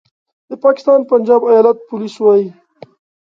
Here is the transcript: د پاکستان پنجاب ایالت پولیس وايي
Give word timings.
د 0.49 0.51
پاکستان 0.63 0.99
پنجاب 1.11 1.41
ایالت 1.51 1.77
پولیس 1.89 2.15
وايي 2.21 2.47